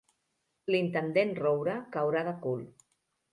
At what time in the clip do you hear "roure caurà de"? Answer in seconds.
1.41-2.35